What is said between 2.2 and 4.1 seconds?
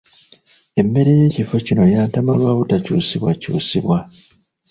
lwa butakyusibwa kyusibwa.